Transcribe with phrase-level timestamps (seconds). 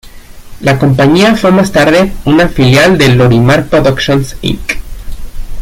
[0.61, 4.79] La compañía fue más tarde una filial de Lorimar Productions Inc.